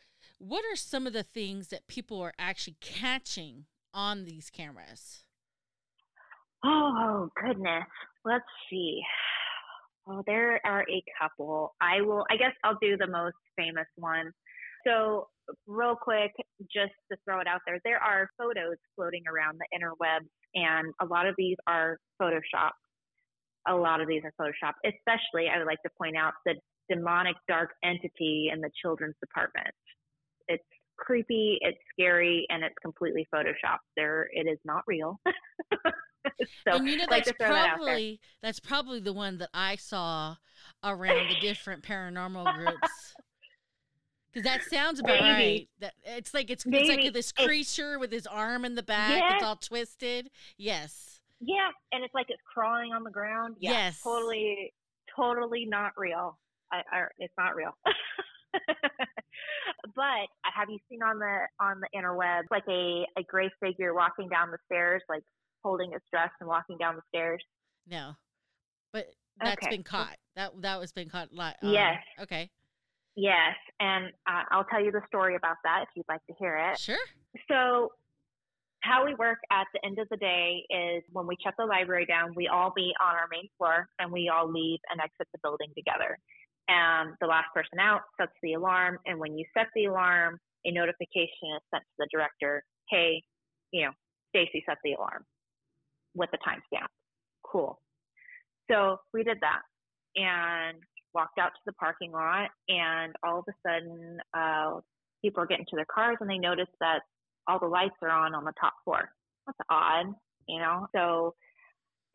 [0.42, 5.24] what are some of the things that people are actually catching on these cameras?
[6.64, 7.84] Oh, goodness.
[8.24, 9.00] Let's see.
[10.08, 11.74] Oh, there are a couple.
[11.80, 14.32] I will, I guess I'll do the most famous one.
[14.84, 15.28] So,
[15.68, 20.28] real quick, just to throw it out there, there are photos floating around the interwebs,
[20.56, 22.72] and a lot of these are Photoshop.
[23.68, 26.54] A lot of these are Photoshop, especially, I would like to point out the
[26.90, 29.72] demonic dark entity in the children's department.
[30.48, 30.64] It's
[30.96, 33.78] creepy, it's scary, and it's completely photoshopped.
[33.96, 35.20] There, it is not real.
[35.74, 40.36] so, and you know that's like probably that that's probably the one that I saw
[40.84, 43.14] around the different paranormal groups.
[44.32, 45.28] Because that sounds about Maybe.
[45.28, 45.68] right.
[45.80, 49.18] That it's like it's, it's like this creature it's, with his arm in the back.
[49.18, 49.32] Yes.
[49.34, 50.30] It's all twisted.
[50.56, 51.20] Yes.
[51.40, 53.56] Yeah, and it's like it's crawling on the ground.
[53.58, 54.00] Yeah, yes.
[54.02, 54.72] Totally,
[55.14, 56.38] totally not real.
[56.72, 57.76] I, I, it's not real.
[59.94, 64.28] but have you seen on the on the interweb like a a gray figure walking
[64.28, 65.22] down the stairs, like
[65.62, 67.42] holding its dress and walking down the stairs?
[67.88, 68.12] No,
[68.92, 69.06] but
[69.40, 69.76] that's okay.
[69.76, 70.16] been caught.
[70.36, 71.28] That that was been caught.
[71.38, 71.98] Um, yes.
[72.20, 72.50] Okay.
[73.14, 76.56] Yes, and uh, I'll tell you the story about that if you'd like to hear
[76.56, 76.78] it.
[76.78, 76.96] Sure.
[77.50, 77.90] So
[78.80, 82.06] how we work at the end of the day is when we shut the library
[82.06, 85.38] down, we all meet on our main floor and we all leave and exit the
[85.42, 86.18] building together
[86.72, 88.98] and the last person out sets the alarm.
[89.06, 93.22] And when you set the alarm, a notification is sent to the director, hey,
[93.72, 93.90] you know,
[94.34, 95.24] Stacie set the alarm
[96.14, 96.86] with the timestamp.
[97.44, 97.78] Cool.
[98.70, 99.60] So we did that
[100.16, 100.78] and
[101.14, 104.80] walked out to the parking lot, and all of a sudden, uh,
[105.22, 107.00] people are getting to their cars and they notice that
[107.46, 109.10] all the lights are on on the top floor.
[109.46, 110.06] That's odd,
[110.48, 110.86] you know?
[110.94, 111.34] So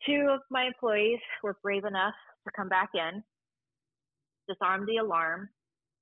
[0.05, 2.13] two of my employees were brave enough
[2.45, 3.23] to come back in
[4.47, 5.49] disarmed the alarm,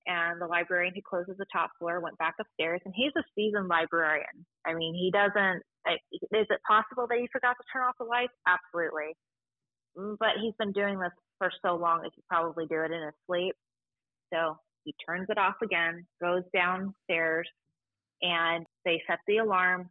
[0.07, 2.81] and the librarian who closes the top floor went back upstairs.
[2.85, 4.45] And he's a seasoned librarian.
[4.65, 5.63] I mean, he doesn't.
[6.11, 8.33] Is it possible that he forgot to turn off the lights?
[8.47, 9.15] Absolutely.
[9.95, 13.13] But he's been doing this for so long that he probably do it in his
[13.27, 13.55] sleep.
[14.33, 17.47] So he turns it off again, goes downstairs,
[18.21, 19.89] and they set the alarm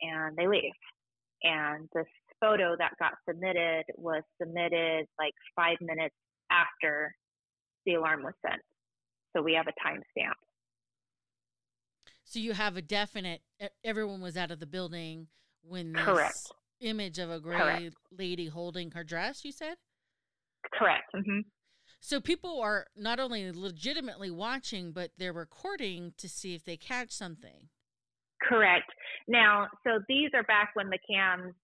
[0.00, 0.72] and they leave.
[1.42, 2.06] And this
[2.40, 6.14] photo that got submitted was submitted like five minutes
[6.50, 7.14] after
[7.88, 8.60] the alarm was sent.
[9.34, 10.34] So we have a timestamp.
[12.24, 13.40] So you have a definite.
[13.82, 15.28] Everyone was out of the building
[15.62, 16.52] when this Correct.
[16.80, 17.96] image of a gray Correct.
[18.16, 19.44] lady holding her dress.
[19.44, 19.76] You said.
[20.74, 21.10] Correct.
[21.16, 21.40] Mm-hmm.
[22.00, 27.10] So people are not only legitimately watching, but they're recording to see if they catch
[27.10, 27.70] something.
[28.42, 28.90] Correct.
[29.26, 31.54] Now, so these are back when the cams,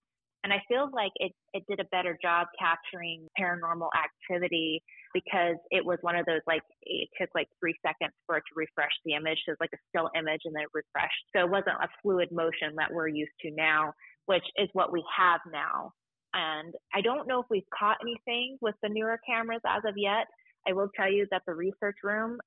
[0.45, 4.83] and I feel like it, it did a better job capturing paranormal activity
[5.15, 8.55] because it was one of those like it took like three seconds for it to
[8.55, 9.39] refresh the image.
[9.41, 11.25] So it was like a still image and then it refreshed.
[11.35, 13.95] So it wasn't a fluid motion that we're used to now,
[14.27, 15.93] which is what we have now.
[16.35, 20.27] And I don't know if we've caught anything with the newer cameras as of yet.
[20.69, 22.39] I will tell you that the research room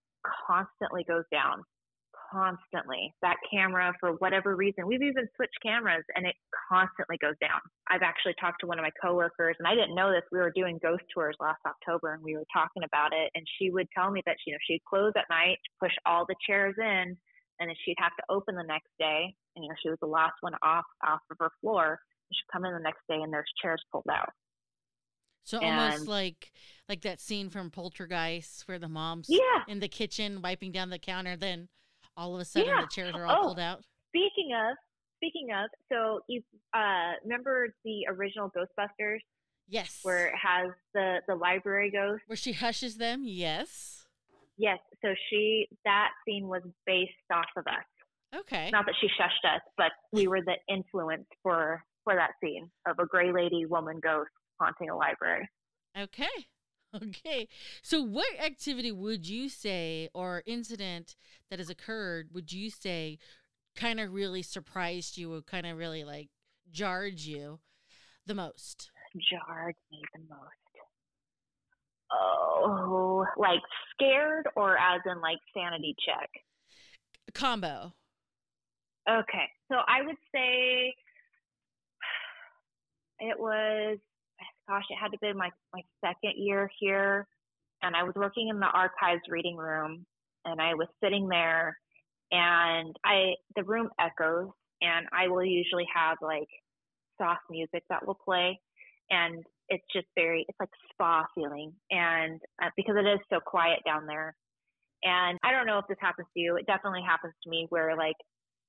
[0.45, 1.63] constantly goes down
[2.31, 3.13] constantly.
[3.21, 6.35] That camera, for whatever reason, we've even switched cameras and it
[6.69, 7.59] constantly goes down.
[7.89, 10.23] I've actually talked to one of my coworkers, and I didn't know this.
[10.31, 13.31] We were doing ghost tours last October and we were talking about it.
[13.35, 16.35] And she would tell me that, you know, she'd close at night, push all the
[16.45, 17.17] chairs in,
[17.59, 19.33] and then she'd have to open the next day.
[19.55, 21.99] And, you know, she was the last one off, off of her floor.
[22.31, 24.29] She'd come in the next day and there's chairs pulled out.
[25.47, 26.51] So and, almost like
[26.89, 29.63] like that scene from Poltergeist where the mom's yeah.
[29.69, 31.69] in the kitchen wiping down the counter, then
[32.17, 32.81] all of a sudden yeah.
[32.81, 33.83] the chairs are all oh, pulled out.
[34.09, 34.75] Speaking of,
[35.17, 36.41] speaking of, so you
[36.73, 39.19] uh, remember the original Ghostbusters?
[39.69, 39.99] Yes.
[40.03, 42.23] Where it has the the library ghost.
[42.27, 43.21] Where she hushes them.
[43.23, 44.05] Yes.
[44.57, 44.79] Yes.
[45.01, 48.39] So she that scene was based off of us.
[48.39, 48.69] Okay.
[48.71, 52.97] Not that she shushed us, but we were the influence for for that scene of
[52.99, 55.49] a gray lady woman ghost haunting a library.
[55.97, 56.25] Okay.
[56.95, 57.47] Okay.
[57.83, 61.15] So, what activity would you say, or incident
[61.49, 63.19] that has occurred, would you say
[63.75, 66.29] kind of really surprised you or kind of really like
[66.71, 67.59] jarred you
[68.25, 68.89] the most?
[69.29, 70.41] Jarred me the most.
[72.11, 73.61] Oh, like
[73.93, 76.29] scared or as in like sanity check?
[77.33, 77.93] Combo.
[79.09, 79.49] Okay.
[79.69, 80.95] So I would say
[83.19, 83.97] it was,
[84.67, 87.27] gosh, it had to be my, my second year here.
[87.81, 90.05] And I was working in the archives reading room
[90.45, 91.77] and I was sitting there
[92.31, 94.49] and I, the room echoes
[94.81, 96.49] and I will usually have like
[97.19, 98.59] soft music that will play
[99.09, 101.73] and it's just very, it's like spa feeling.
[101.91, 104.35] And uh, because it is so quiet down there.
[105.03, 106.55] And I don't know if this happens to you.
[106.55, 108.15] It definitely happens to me where like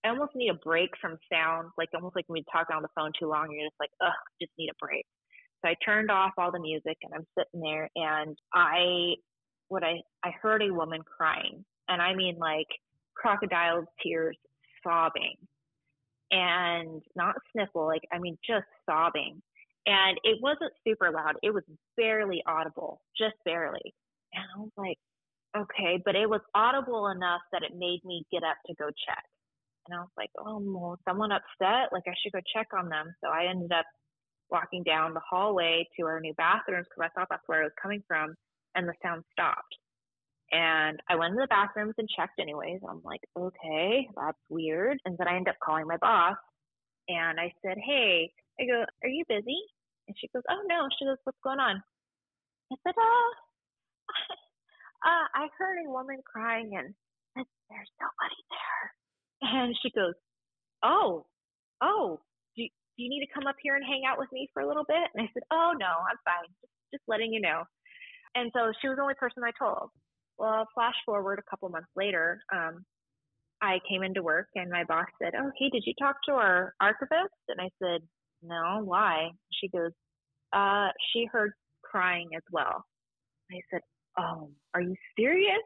[0.04, 2.88] I almost need a break from sound, like almost like when you talk on the
[2.94, 5.04] phone too long, you're just like, ugh, just need a break.
[5.62, 9.14] So I turned off all the music and I'm sitting there and I,
[9.68, 12.68] what I, I heard a woman crying and I mean like
[13.16, 14.36] crocodile tears
[14.84, 15.36] sobbing
[16.30, 19.40] and not sniffle, like, I mean, just sobbing.
[19.86, 21.36] And it wasn't super loud.
[21.42, 21.64] It was
[21.96, 23.94] barely audible, just barely.
[24.34, 24.98] And I was like,
[25.56, 29.24] okay, but it was audible enough that it made me get up to go check.
[29.88, 31.90] And I was like, oh, well, someone upset?
[31.92, 33.14] Like, I should go check on them.
[33.24, 33.86] So I ended up
[34.50, 37.82] walking down the hallway to our new bathrooms because I thought that's where it was
[37.82, 38.34] coming from.
[38.74, 39.74] And the sound stopped.
[40.52, 42.80] And I went to the bathrooms and checked anyways.
[42.88, 44.98] I'm like, okay, that's weird.
[45.04, 46.36] And then I end up calling my boss
[47.08, 48.30] and I said, hey,
[48.60, 49.60] I go, are you busy?
[50.06, 50.88] And she goes, oh no.
[50.98, 51.82] She goes, what's going on?
[52.72, 53.32] I said, oh,
[55.04, 56.94] uh, I heard a woman crying and
[57.36, 58.92] there's nobody there.
[59.40, 60.14] And she goes,
[60.82, 61.26] Oh,
[61.82, 62.20] oh,
[62.98, 64.84] do, you need to come up here and hang out with me for a little
[64.86, 65.08] bit?
[65.14, 66.50] And I said, Oh, no, I'm fine.
[66.60, 67.62] Just, just letting you know.
[68.34, 69.90] And so she was the only person I told.
[70.38, 72.84] Well, flash forward a couple months later, um,
[73.60, 76.74] I came into work and my boss said, Oh, hey, did you talk to our
[76.80, 77.34] archivist?
[77.48, 78.02] And I said,
[78.42, 79.30] No, why?
[79.52, 79.92] She goes,
[80.52, 82.84] uh, she heard crying as well.
[83.52, 83.80] I said,
[84.18, 85.62] Oh, are you serious?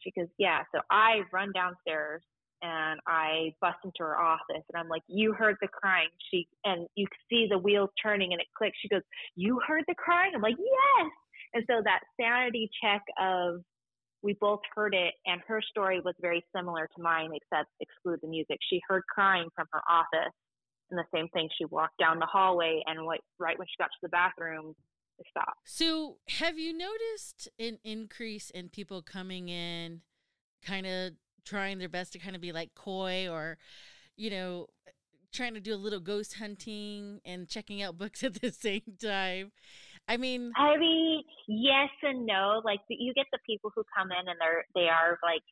[0.00, 0.62] She goes, Yeah.
[0.74, 2.22] So I run downstairs
[2.62, 6.08] and I bust into her office and I'm like, You heard the crying.
[6.30, 8.76] She and you see the wheels turning and it clicks.
[8.80, 9.02] She goes,
[9.34, 10.32] You heard the crying?
[10.34, 11.10] I'm like, Yes.
[11.54, 13.62] And so that sanity check of
[14.22, 18.28] we both heard it and her story was very similar to mine except exclude the
[18.28, 18.58] music.
[18.70, 20.32] She heard crying from her office
[20.90, 21.48] and the same thing.
[21.58, 24.74] She walked down the hallway and what right when she got to the bathroom,
[25.18, 25.58] it stopped.
[25.64, 30.02] So have you noticed an increase in people coming in
[30.64, 31.12] kind of
[31.44, 33.58] trying their best to kind of be like coy or,
[34.16, 34.66] you know,
[35.32, 39.52] trying to do a little ghost hunting and checking out books at the same time.
[40.08, 42.60] I mean, I mean, yes and no.
[42.64, 45.42] Like you get the people who come in and they're they are like,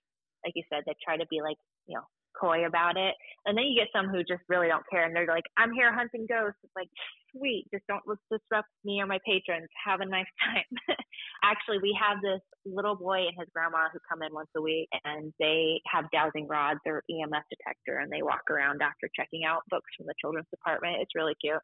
[0.45, 2.05] like you said, they try to be like, you know,
[2.39, 3.15] coy about it.
[3.47, 5.93] And then you get some who just really don't care and they're like, I'm here
[5.93, 6.59] hunting ghosts.
[6.63, 6.89] It's like,
[7.33, 9.69] sweet, just don't disrupt me or my patrons.
[9.85, 10.97] Have a nice time.
[11.43, 14.89] Actually, we have this little boy and his grandma who come in once a week
[15.05, 19.63] and they have dowsing rods or EMF detector and they walk around after checking out
[19.71, 20.97] books from the children's department.
[21.01, 21.63] It's really cute.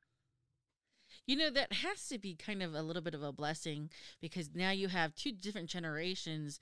[1.26, 4.50] You know, that has to be kind of a little bit of a blessing because
[4.54, 6.58] now you have two different generations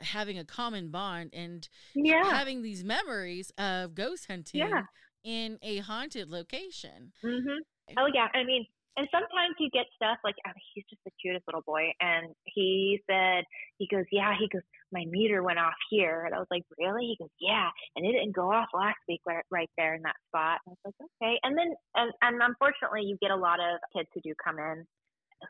[0.00, 2.24] having a common bond and yeah.
[2.24, 4.82] having these memories of ghost hunting yeah.
[5.24, 7.12] in a haunted location.
[7.24, 7.96] Mm-hmm.
[7.98, 11.46] Oh yeah, I mean, and sometimes you get stuff like mean, he's just the cutest
[11.46, 13.44] little boy, and he said
[13.78, 17.14] he goes, yeah, he goes, my meter went off here, and I was like, really?
[17.14, 20.16] He goes, yeah, and it didn't go off last week right, right there in that
[20.28, 20.58] spot.
[20.66, 23.78] And I was like, okay, and then and, and unfortunately, you get a lot of
[23.96, 24.84] kids who do come in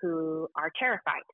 [0.03, 1.25] who are terrified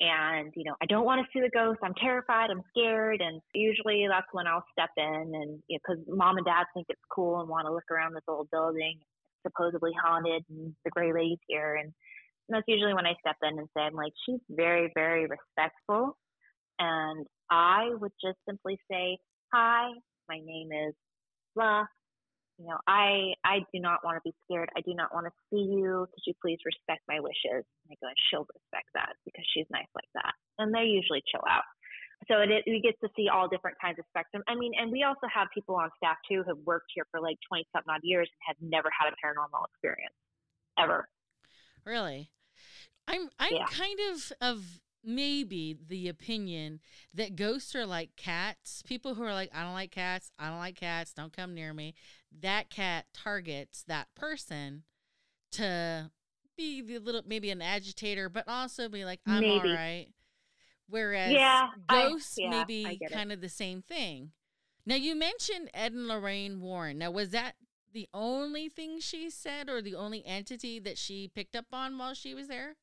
[0.00, 3.40] and you know i don't want to see the ghost i'm terrified i'm scared and
[3.54, 7.00] usually that's when i'll step in and because you know, mom and dad think it's
[7.12, 8.98] cool and want to look around this old building
[9.46, 13.58] supposedly haunted and the gray lady's here and, and that's usually when i step in
[13.58, 16.16] and say i'm like she's very very respectful
[16.78, 19.18] and i would just simply say
[19.52, 19.90] hi
[20.28, 20.94] my name is
[21.56, 21.84] blah
[22.58, 24.68] you know, I I do not want to be scared.
[24.76, 26.06] I do not want to see you.
[26.10, 27.62] Could you please respect my wishes?
[27.62, 30.34] And I go, and she'll respect that because she's nice like that.
[30.58, 31.62] And they usually chill out.
[32.26, 34.42] So it, we get to see all different kinds of spectrum.
[34.50, 37.20] I mean, and we also have people on staff too who have worked here for
[37.20, 40.18] like 20 something odd years and have never had a paranormal experience
[40.74, 41.06] ever.
[41.86, 42.30] Really?
[43.06, 43.66] I'm I'm yeah.
[43.70, 46.80] kind of of maybe the opinion
[47.14, 48.82] that ghosts are like cats.
[48.86, 51.72] People who are like, I don't like cats, I don't like cats, don't come near
[51.72, 51.94] me.
[52.40, 54.84] That cat targets that person
[55.52, 56.10] to
[56.56, 59.68] be the little maybe an agitator, but also be like, I'm Maybe.
[59.70, 60.08] all right.
[60.88, 63.14] Whereas Yeah, I- ghosts yeah, may be get it.
[63.14, 64.32] kind of the same thing.
[64.86, 66.98] Now you mentioned Ed and Lorraine Warren.
[66.98, 67.54] Now was that
[67.92, 72.14] the only thing she said or the only entity that she picked up on while
[72.14, 72.76] she was there?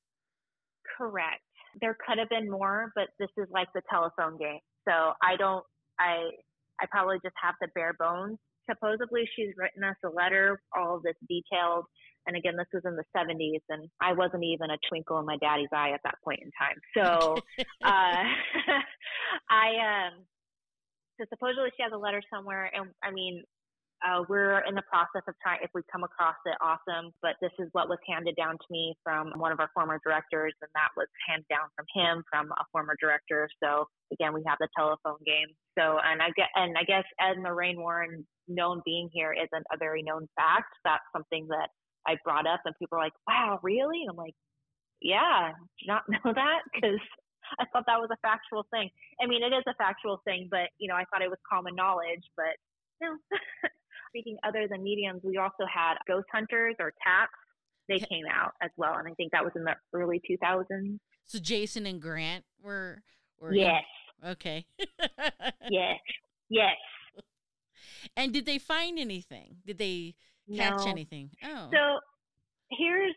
[0.98, 1.42] Correct.
[1.82, 4.60] There could have been more, but this is like the telephone game.
[4.88, 5.64] So I don't.
[6.00, 6.30] I
[6.80, 8.38] I probably just have the bare bones.
[8.70, 11.86] Supposedly, she's written us a letter, all of this detailed.
[12.28, 15.38] And again, this was in the 70s, and I wasn't even a twinkle in my
[15.38, 16.78] daddy's eye at that point in time.
[16.98, 17.38] So
[17.84, 18.24] uh,
[19.50, 19.68] I
[20.10, 20.26] um
[21.20, 23.44] so supposedly she has a letter somewhere and I mean
[24.04, 27.52] uh, we're in the process of trying if we come across it awesome but this
[27.60, 30.92] is what was handed down to me from one of our former directors and that
[30.98, 35.20] was handed down from him from a former director so again we have the telephone
[35.26, 35.48] game
[35.80, 39.66] so and I get and I guess Ed and Lorraine Warren known being here isn't
[39.74, 41.70] a very known fact that's something that
[42.08, 44.36] I brought up and people are like wow really and I'm like
[45.02, 46.60] yeah, did you not know that?
[46.74, 47.00] Because
[47.60, 48.90] I thought that was a factual thing.
[49.22, 51.76] I mean, it is a factual thing, but you know, I thought it was common
[51.76, 52.24] knowledge.
[52.36, 52.58] But
[53.02, 53.18] no.
[54.10, 57.34] Speaking other than mediums, we also had ghost hunters or TAPS.
[57.88, 60.98] They came out as well, and I think that was in the early 2000s.
[61.28, 63.04] So Jason and Grant were
[63.40, 63.84] were Yes,
[64.26, 64.66] okay.
[65.70, 66.00] yes,
[66.50, 66.76] yes.
[68.16, 69.58] And did they find anything?
[69.66, 70.16] Did they
[70.56, 70.92] catch No.
[70.92, 71.32] anything?
[71.44, 71.70] Oh.
[71.72, 72.00] So
[72.72, 73.14] here's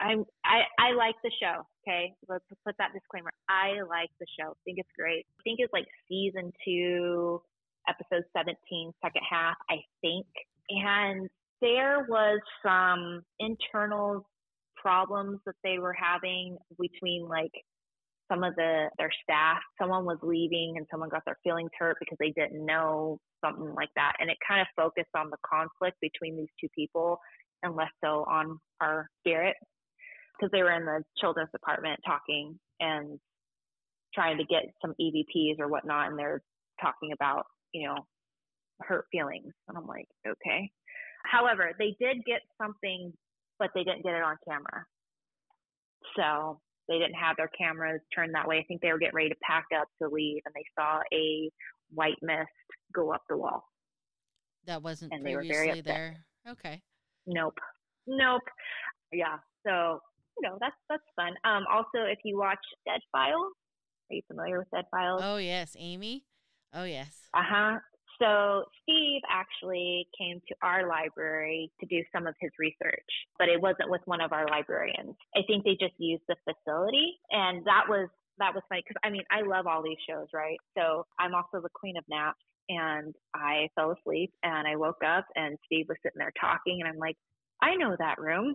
[0.00, 1.62] I'm I, I like the show.
[1.86, 3.30] Okay, let's put that disclaimer.
[3.48, 4.50] I like the show.
[4.50, 5.24] I think it's great.
[5.38, 7.40] I think it's like season two,
[7.88, 9.54] episode 17, second half.
[9.70, 10.26] I think,
[10.68, 11.28] and
[11.62, 14.28] there was some internal
[14.76, 17.52] problems that they were having between like
[18.28, 19.58] some of the their staff.
[19.80, 23.90] Someone was leaving and someone got their feelings hurt because they didn't know something like
[23.96, 27.18] that, and it kind of focused on the conflict between these two people
[27.62, 29.56] and less so on our spirit
[30.36, 33.18] because they were in the children's department talking and
[34.14, 36.42] trying to get some EVPs or whatnot, and they're
[36.80, 38.06] talking about you know
[38.80, 40.70] hurt feelings, and I'm like, okay.
[41.24, 43.12] However, they did get something,
[43.58, 44.84] but they didn't get it on camera,
[46.16, 48.58] so they didn't have their cameras turned that way.
[48.58, 51.50] I think they were getting ready to pack up to leave, and they saw a
[51.94, 52.48] white mist
[52.94, 53.64] go up the wall.
[54.66, 56.16] that wasn't and they were very previously there.
[56.48, 56.82] Okay.
[57.26, 57.58] Nope.
[58.06, 58.42] Nope.
[59.12, 59.36] Yeah.
[59.66, 60.00] So,
[60.38, 61.34] you know, that's that's fun.
[61.44, 63.52] Um also if you watch Dead Files,
[64.10, 65.20] are you familiar with Dead Files?
[65.24, 66.24] Oh yes, Amy.
[66.74, 67.28] Oh yes.
[67.34, 67.78] Uh-huh.
[68.20, 73.04] So Steve actually came to our library to do some of his research,
[73.38, 75.16] but it wasn't with one of our librarians.
[75.34, 78.08] I think they just used the facility and that was
[78.38, 80.58] that was funny because I mean I love all these shows, right?
[80.76, 85.26] So I'm also the queen of naps and I fell asleep and I woke up
[85.36, 87.16] and Steve was sitting there talking and I'm like,
[87.62, 88.54] I know that room.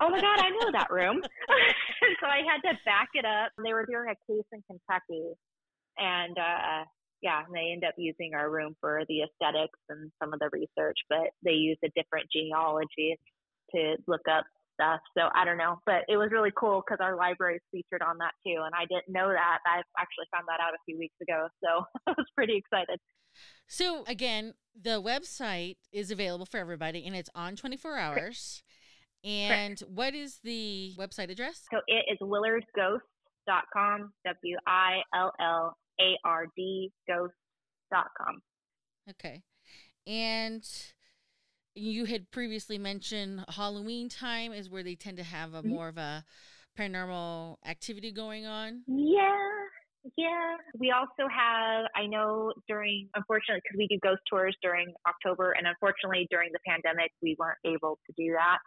[0.00, 1.22] oh my god, I know that room.
[2.20, 3.52] so I had to back it up.
[3.62, 5.34] They were doing a case in Kentucky,
[5.98, 6.84] and uh,
[7.22, 10.50] yeah, and they end up using our room for the aesthetics and some of the
[10.52, 13.16] research, but they use a different genealogy
[13.74, 14.44] to look up
[14.74, 15.00] stuff.
[15.16, 18.18] So I don't know, but it was really cool because our library is featured on
[18.18, 19.58] that too, and I didn't know that.
[19.64, 22.98] I actually found that out a few weeks ago, so I was pretty excited.
[23.68, 28.62] So again, the website is available for everybody and it's on 24 hours.
[29.24, 31.62] And what is the website address?
[31.72, 38.42] So it is willardghost.com, W I L L A R D ghost.com.
[39.10, 39.42] Okay.
[40.06, 40.62] And
[41.74, 45.66] you had previously mentioned Halloween time is where they tend to have a Mhm.
[45.66, 46.24] more of a
[46.76, 48.82] paranormal activity going on.
[48.86, 49.68] Yeah,
[50.16, 50.56] yeah.
[50.78, 55.66] We also have, I know during, unfortunately, because we do ghost tours during October, and
[55.66, 58.58] unfortunately during the pandemic, we weren't able to do that.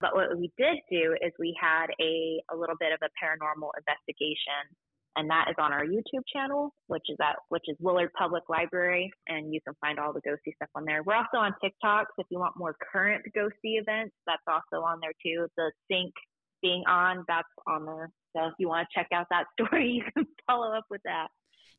[0.00, 3.70] But what we did do is we had a, a little bit of a paranormal
[3.78, 4.74] investigation,
[5.16, 9.10] and that is on our YouTube channel, which is at which is Willard Public Library,
[9.28, 11.02] and you can find all the ghosty stuff on there.
[11.02, 14.98] We're also on TikTok, so if you want more current ghosty events, that's also on
[15.00, 15.46] there too.
[15.56, 16.12] The Kinect
[16.62, 18.10] being on, that's on there.
[18.36, 21.28] So if you want to check out that story, you can follow up with that.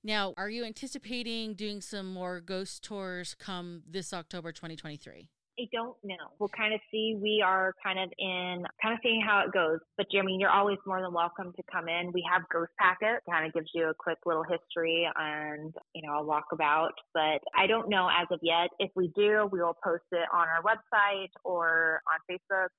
[0.04, 5.30] Now, are you anticipating doing some more ghost tours come this October 2023?
[5.62, 6.16] I don't know.
[6.40, 7.16] We'll kind of see.
[7.22, 9.78] We are kind of in, kind of seeing how it goes.
[9.96, 12.12] But I you're always more than welcome to come in.
[12.14, 16.18] We have Ghost Packet, kind of gives you a quick little history and you know
[16.18, 16.98] a walkabout.
[17.14, 18.70] But I don't know as of yet.
[18.80, 22.70] If we do, we will post it on our website or on Facebook.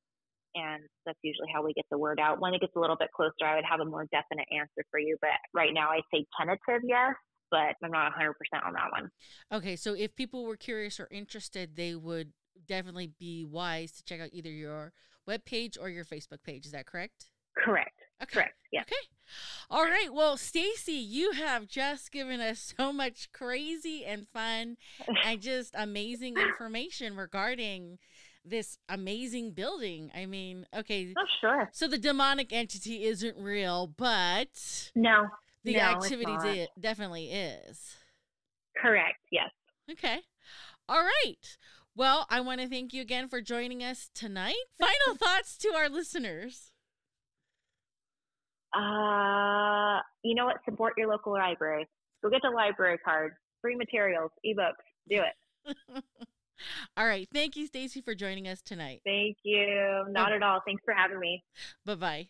[0.55, 2.41] and that's usually how we get the word out.
[2.41, 4.99] When it gets a little bit closer, I would have a more definite answer for
[5.01, 5.17] you.
[5.21, 7.15] But right now, I say tentative yes,
[7.51, 8.33] but I'm not 100%
[8.67, 9.11] on that one.
[9.53, 12.33] Okay, so if people were curious or interested, they would
[12.67, 14.93] definitely be wise to check out either your
[15.27, 16.67] web page or your Facebook page.
[16.67, 17.27] Is that correct?
[17.57, 17.99] Correct.
[18.23, 18.35] Okay.
[18.35, 18.55] Correct.
[18.73, 18.83] Yeah.
[18.83, 18.95] Okay.
[19.71, 20.09] All right.
[20.13, 24.77] Well, Stacie, you have just given us so much crazy and fun
[25.25, 27.99] and just amazing information regarding
[28.45, 30.11] this amazing building.
[30.15, 31.13] I mean, okay.
[31.17, 31.69] Oh, sure.
[31.73, 35.29] So the demonic entity isn't real, but No.
[35.65, 37.97] the No, activity de- definitely is.
[38.77, 39.19] Correct.
[39.31, 39.51] Yes.
[39.91, 40.21] Okay.
[40.89, 41.57] All right.
[41.95, 44.55] Well, I want to thank you again for joining us tonight.
[44.79, 46.73] Final thoughts to our listeners.
[48.75, 50.57] Uh, you know what?
[50.65, 51.87] Support your local library.
[52.23, 54.73] Go get the library card, free materials, ebooks.
[55.11, 55.77] Do it.
[56.97, 57.29] all right.
[57.33, 59.01] Thank you, Stacie, for joining us tonight.
[59.05, 60.05] Thank you.
[60.09, 60.61] Not at all.
[60.65, 61.45] Thanks for having me.
[61.85, 62.29] Bye bye.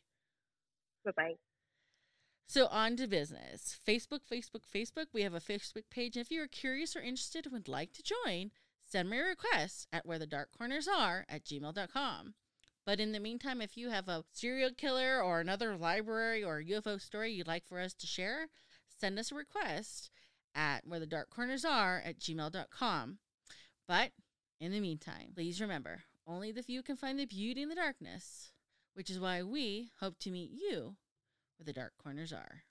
[1.04, 1.34] Bye bye.
[2.48, 3.78] So on to business.
[3.86, 5.06] Facebook, Facebook, Facebook.
[5.12, 6.16] We have a Facebook page.
[6.16, 8.50] If you're curious or interested and would like to join,
[8.92, 12.34] send me a request at where the dark corners are at gmail.com.
[12.84, 17.00] But in the meantime, if you have a serial killer or another library or UFO
[17.00, 18.48] story you'd like for us to share,
[19.00, 20.10] send us a request
[20.54, 23.18] at where the dark corners are at gmail.com.
[23.88, 24.10] But
[24.60, 28.52] in the meantime, please remember only the few can find the beauty in the darkness,
[28.92, 30.96] which is why we hope to meet you
[31.56, 32.64] where the dark corners are.